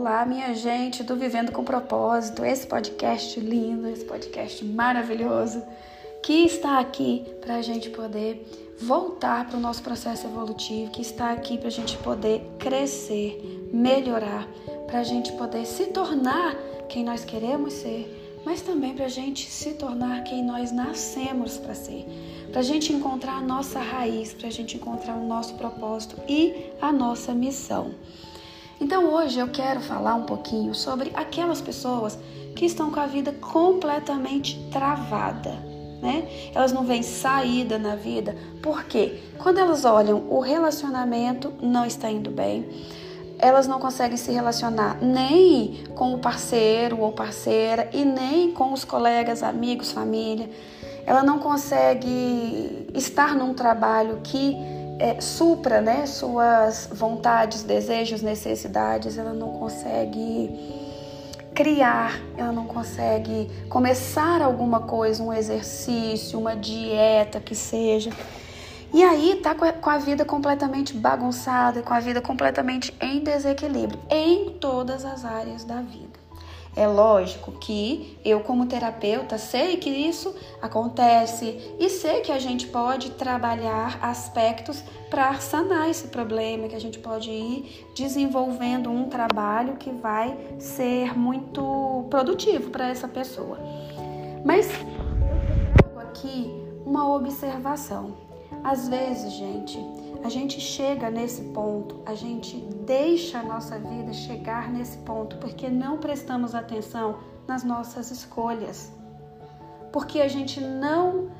[0.00, 5.62] Olá, minha gente do Vivendo com Propósito, esse podcast lindo, esse podcast maravilhoso
[6.22, 8.42] que está aqui para a gente poder
[8.80, 14.48] voltar para o nosso processo evolutivo, que está aqui para a gente poder crescer, melhorar,
[14.86, 16.56] para a gente poder se tornar
[16.88, 21.74] quem nós queremos ser, mas também para a gente se tornar quem nós nascemos para
[21.74, 22.06] ser,
[22.50, 26.70] para a gente encontrar a nossa raiz, para a gente encontrar o nosso propósito e
[26.80, 27.94] a nossa missão.
[28.80, 32.18] Então hoje eu quero falar um pouquinho sobre aquelas pessoas
[32.56, 35.50] que estão com a vida completamente travada,
[36.00, 36.26] né?
[36.54, 42.30] Elas não veem saída na vida, porque quando elas olham o relacionamento não está indo
[42.30, 42.66] bem,
[43.38, 48.84] elas não conseguem se relacionar nem com o parceiro ou parceira e nem com os
[48.84, 50.48] colegas, amigos, família.
[51.06, 54.56] Ela não consegue estar num trabalho que
[55.00, 60.50] é, supra né, suas vontades, desejos, necessidades, ela não consegue
[61.54, 68.10] criar, ela não consegue começar alguma coisa, um exercício, uma dieta que seja.
[68.92, 74.50] E aí tá com a vida completamente bagunçada, com a vida completamente em desequilíbrio em
[74.58, 76.18] todas as áreas da vida.
[76.76, 82.68] É lógico que eu, como terapeuta, sei que isso acontece e sei que a gente
[82.68, 89.76] pode trabalhar aspectos para sanar esse problema, que a gente pode ir desenvolvendo um trabalho
[89.76, 93.58] que vai ser muito produtivo para essa pessoa.
[94.44, 94.68] Mas
[95.96, 96.54] aqui
[96.86, 98.29] uma observação.
[98.62, 99.78] Às vezes, gente,
[100.22, 105.68] a gente chega nesse ponto, a gente deixa a nossa vida chegar nesse ponto porque
[105.68, 108.92] não prestamos atenção nas nossas escolhas.
[109.92, 111.30] Porque a gente não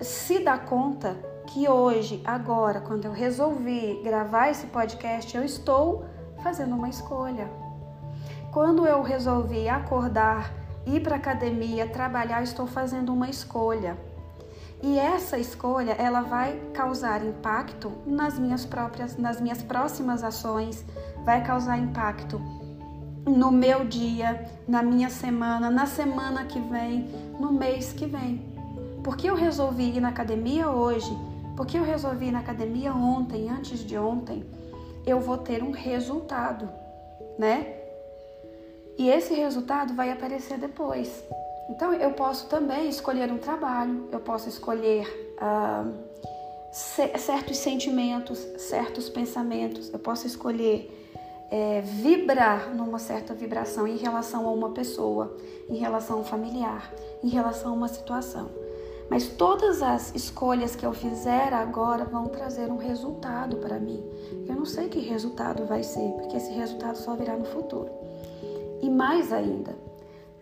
[0.00, 1.16] se dá conta
[1.46, 6.04] que hoje, agora, quando eu resolvi gravar esse podcast, eu estou
[6.42, 7.48] fazendo uma escolha.
[8.52, 10.52] Quando eu resolvi acordar,
[10.86, 13.96] ir para academia, trabalhar, estou fazendo uma escolha.
[14.84, 20.84] E essa escolha, ela vai causar impacto nas minhas próprias, nas minhas próximas ações,
[21.24, 22.38] vai causar impacto
[23.26, 27.08] no meu dia, na minha semana, na semana que vem,
[27.40, 28.44] no mês que vem.
[29.02, 31.16] Porque eu resolvi ir na academia hoje,
[31.56, 34.44] porque eu resolvi ir na academia ontem, antes de ontem,
[35.06, 36.68] eu vou ter um resultado,
[37.38, 37.74] né?
[38.98, 41.24] E esse resultado vai aparecer depois.
[41.68, 45.86] Então, eu posso também escolher um trabalho, eu posso escolher ah,
[46.72, 50.90] certos sentimentos, certos pensamentos, eu posso escolher
[51.50, 55.36] é, vibrar numa certa vibração em relação a uma pessoa,
[55.68, 56.92] em relação a um familiar,
[57.22, 58.50] em relação a uma situação.
[59.08, 64.02] Mas todas as escolhas que eu fizer agora vão trazer um resultado para mim.
[64.48, 67.90] Eu não sei que resultado vai ser, porque esse resultado só virá no futuro.
[68.82, 69.76] E mais ainda,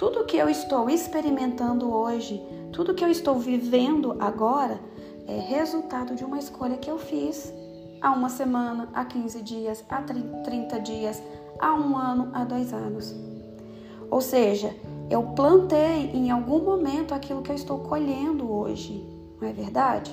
[0.00, 4.80] tudo que eu estou experimentando hoje, tudo que eu estou vivendo agora,
[5.28, 7.52] é resultado de uma escolha que eu fiz
[8.00, 11.22] há uma semana, há 15 dias, há 30 dias,
[11.58, 13.14] há um ano, há dois anos.
[14.10, 14.74] Ou seja,
[15.10, 19.06] eu plantei em algum momento aquilo que eu estou colhendo hoje,
[19.38, 20.10] não é verdade?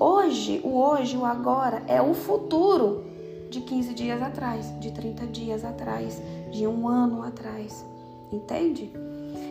[0.00, 3.04] Hoje, o hoje, o agora é o futuro
[3.48, 6.20] de 15 dias atrás, de 30 dias atrás,
[6.50, 7.86] de um ano atrás.
[8.32, 8.92] Entende?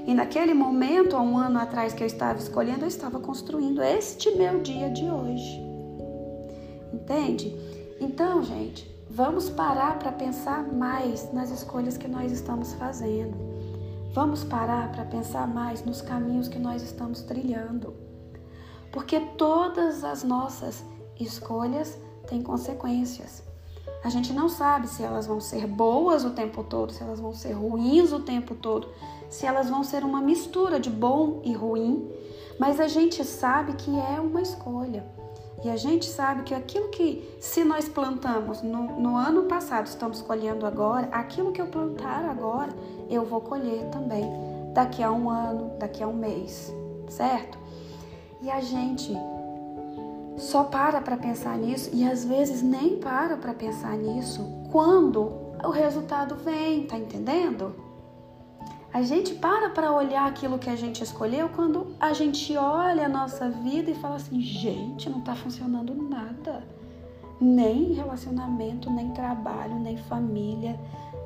[0.10, 4.32] E naquele momento, há um ano atrás que eu estava escolhendo, eu estava construindo este
[4.32, 5.62] meu dia de hoje.
[6.92, 7.56] Entende?
[8.02, 13.38] Então, gente, vamos parar para pensar mais nas escolhas que nós estamos fazendo.
[14.12, 17.94] Vamos parar para pensar mais nos caminhos que nós estamos trilhando.
[18.92, 20.84] Porque todas as nossas
[21.20, 23.44] escolhas têm consequências.
[24.04, 27.34] A gente não sabe se elas vão ser boas o tempo todo, se elas vão
[27.34, 28.88] ser ruins o tempo todo,
[29.30, 32.10] se elas vão ser uma mistura de bom e ruim,
[32.58, 35.06] mas a gente sabe que é uma escolha.
[35.64, 40.22] E a gente sabe que aquilo que, se nós plantamos no, no ano passado, estamos
[40.22, 42.70] colhendo agora, aquilo que eu plantar agora,
[43.10, 44.24] eu vou colher também
[44.74, 46.74] daqui a um ano, daqui a um mês,
[47.10, 47.58] certo?
[48.42, 49.14] E a gente
[50.40, 54.42] só para para pensar nisso e às vezes nem para para pensar nisso
[54.72, 55.32] quando
[55.64, 57.76] o resultado vem, tá entendendo?
[58.92, 63.10] A gente para para olhar aquilo que a gente escolheu quando a gente olha a
[63.10, 66.64] nossa vida e fala assim: gente, não tá funcionando nada.
[67.40, 70.80] Nem relacionamento, nem trabalho, nem família,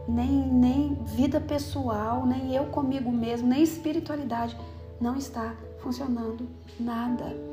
[0.08, 4.58] nem, nem vida pessoal, nem eu comigo mesmo, nem espiritualidade.
[5.00, 6.48] Não está funcionando
[6.80, 7.53] nada.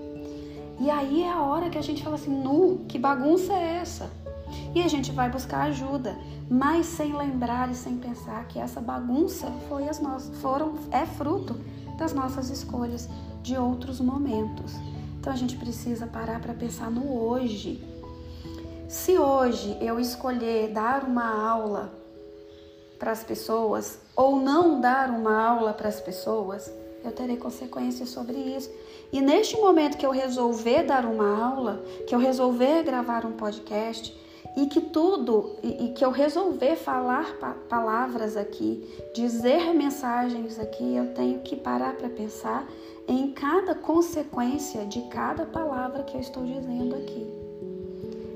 [0.80, 4.10] E aí é a hora que a gente fala assim: nu, que bagunça é essa?
[4.74, 6.16] E a gente vai buscar ajuda,
[6.48, 11.54] mas sem lembrar e sem pensar que essa bagunça foi as nossas, foram, é fruto
[11.98, 13.08] das nossas escolhas
[13.42, 14.74] de outros momentos.
[15.18, 17.84] Então a gente precisa parar para pensar no hoje.
[18.88, 21.92] Se hoje eu escolher dar uma aula
[22.98, 26.72] para as pessoas ou não dar uma aula para as pessoas,
[27.04, 28.70] eu terei consequências sobre isso.
[29.12, 34.16] E neste momento que eu resolver dar uma aula, que eu resolver gravar um podcast
[34.56, 40.96] e que tudo, e, e que eu resolver falar pa palavras aqui, dizer mensagens aqui,
[40.96, 42.68] eu tenho que parar para pensar
[43.06, 47.26] em cada consequência de cada palavra que eu estou dizendo aqui.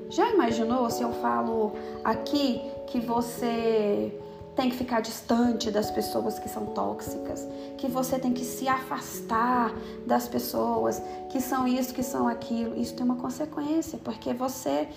[0.09, 1.73] Já imaginou se eu falo
[2.03, 4.11] aqui que você
[4.55, 7.45] tem que ficar distante das pessoas que são tóxicas,
[7.77, 9.73] que você tem que se afastar
[10.07, 12.79] das pessoas que são isso, que são aquilo.
[12.79, 14.87] Isso tem uma consequência, porque você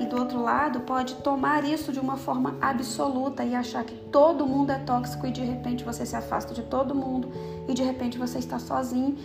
[0.00, 4.46] e do outro lado pode tomar isso de uma forma absoluta e achar que todo
[4.46, 7.30] mundo é tóxico e de repente você se afasta de todo mundo
[7.68, 9.16] e de repente você está sozinho.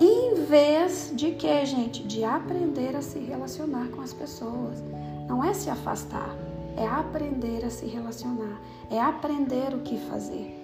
[0.00, 4.82] Em vez de que, gente, de aprender a se relacionar com as pessoas.
[5.28, 6.34] Não é se afastar,
[6.78, 8.60] é aprender a se relacionar,
[8.90, 10.54] é aprender o que fazer.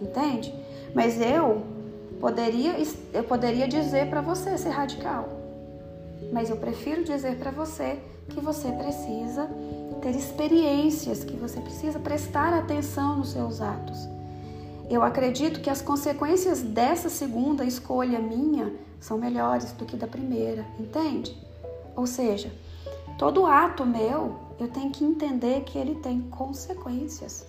[0.00, 0.54] Entende?
[0.94, 1.62] Mas eu
[2.20, 2.76] poderia
[3.12, 5.28] eu poderia dizer para você ser radical.
[6.32, 7.98] Mas eu prefiro dizer para você
[8.28, 9.48] que você precisa
[10.00, 14.08] ter experiências, que você precisa prestar atenção nos seus atos.
[14.88, 20.64] Eu acredito que as consequências dessa segunda escolha minha são melhores do que da primeira,
[20.78, 21.36] entende?
[21.96, 22.52] Ou seja,
[23.18, 27.46] todo ato meu eu tenho que entender que ele tem consequências.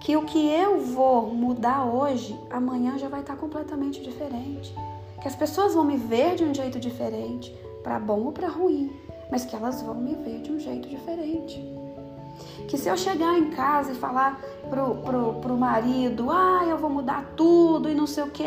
[0.00, 4.74] Que o que eu vou mudar hoje, amanhã já vai estar completamente diferente.
[5.20, 7.52] Que as pessoas vão me ver de um jeito diferente,
[7.82, 8.92] para bom ou para ruim,
[9.30, 11.60] mas que elas vão me ver de um jeito diferente.
[12.68, 14.40] Que se eu chegar em casa e falar
[14.70, 18.44] pro, pro, pro marido, ah, eu vou mudar tudo e não sei o que,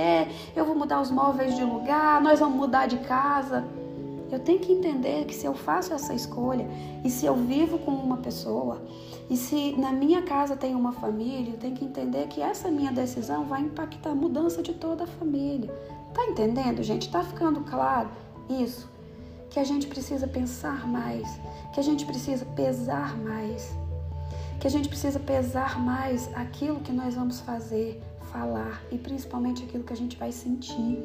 [0.55, 3.65] eu vou mudar os móveis de lugar, nós vamos mudar de casa
[4.31, 6.65] eu tenho que entender que se eu faço essa escolha
[7.03, 8.81] e se eu vivo com uma pessoa
[9.29, 12.91] e se na minha casa tem uma família, eu tenho que entender que essa minha
[12.91, 15.73] decisão vai impactar a mudança de toda a família.
[16.13, 17.09] Tá entendendo, gente?
[17.09, 18.09] Tá ficando claro
[18.49, 18.89] isso?
[19.49, 21.27] Que a gente precisa pensar mais,
[21.73, 23.75] que a gente precisa pesar mais,
[24.59, 28.01] que a gente precisa pesar mais aquilo que nós vamos fazer,
[28.31, 31.03] falar e principalmente aquilo que a gente vai sentir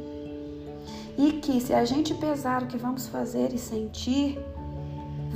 [1.17, 4.39] e que se a gente pesar o que vamos fazer e sentir,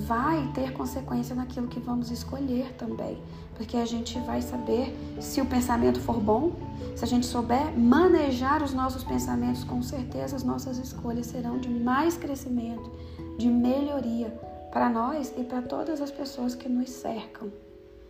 [0.07, 3.19] vai ter consequência naquilo que vamos escolher também,
[3.55, 6.53] porque a gente vai saber se o pensamento for bom,
[6.97, 11.69] se a gente souber manejar os nossos pensamentos, com certeza as nossas escolhas serão de
[11.69, 12.91] mais crescimento,
[13.39, 14.29] de melhoria
[14.73, 17.53] para nós e para todas as pessoas que nos cercam,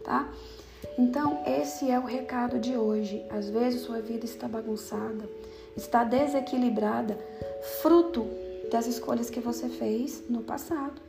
[0.05, 0.28] tá?
[0.99, 3.25] Então, esse é o recado de hoje.
[3.31, 5.28] Às vezes sua vida está bagunçada,
[5.76, 7.19] está desequilibrada,
[7.82, 8.26] fruto
[8.70, 11.00] das escolhas que você fez no passado.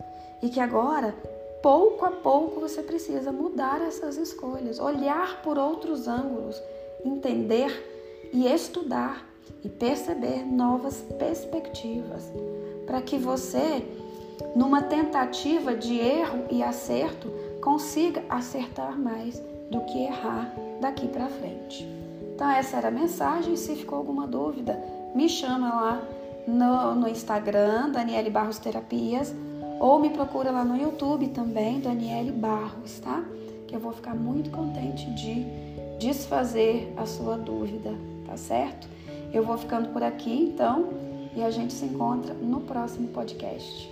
[0.42, 1.14] E que agora,
[1.62, 6.62] pouco a pouco, você precisa mudar essas escolhas, olhar por outros ângulos,
[7.06, 9.28] entender e estudar
[9.64, 12.32] e perceber novas perspectivas,
[12.86, 13.86] para que você,
[14.56, 17.32] numa tentativa de erro e acerto,
[17.62, 21.88] consiga acertar mais do que errar daqui para frente.
[22.42, 23.56] Então, essa era a mensagem.
[23.56, 24.84] Se ficou alguma dúvida,
[25.14, 26.02] me chama lá
[26.48, 29.32] no, no Instagram, Daniele Barros Terapias,
[29.80, 33.24] ou me procura lá no YouTube também, Daniele Barros, tá?
[33.68, 35.46] Que eu vou ficar muito contente de
[36.00, 37.94] desfazer a sua dúvida,
[38.26, 38.88] tá certo?
[39.32, 40.90] Eu vou ficando por aqui então
[41.36, 43.88] e a gente se encontra no próximo podcast.